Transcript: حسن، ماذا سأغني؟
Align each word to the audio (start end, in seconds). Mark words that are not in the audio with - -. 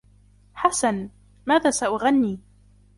حسن، 0.53 1.09
ماذا 1.45 1.71
سأغني؟ 1.71 2.39